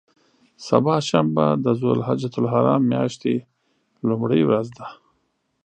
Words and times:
سبا 0.67 0.95
شنبه 1.09 1.45
د 1.63 1.65
ذوالحجة 1.79 2.31
الحرام 2.41 2.81
میاشتې 2.93 3.33
لومړۍ 4.07 4.41
ورځ 4.45 4.67
ده. 4.77 4.87